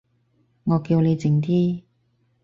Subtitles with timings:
[0.63, 1.83] 我叫你靜啲